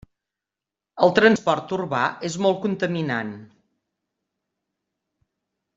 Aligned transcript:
El 1.07 1.13
transport 1.19 1.73
urbà 1.77 2.01
és 2.31 2.39
molt 2.47 2.59
contaminant. 2.65 3.35